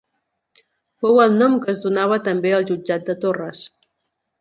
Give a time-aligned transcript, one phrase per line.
[1.03, 3.65] Fou el nom que es donava també al Jutjat de Torres.